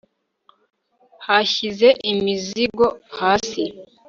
yashyize 1.27 1.87
imizigo 2.11 2.85
hasi 3.19 3.63